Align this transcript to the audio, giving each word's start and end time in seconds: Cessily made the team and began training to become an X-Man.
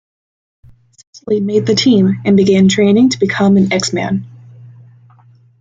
Cessily 1.13 1.41
made 1.41 1.67
the 1.67 1.75
team 1.75 2.21
and 2.25 2.35
began 2.35 2.67
training 2.67 3.09
to 3.09 3.19
become 3.19 3.55
an 3.55 3.71
X-Man. 3.71 4.25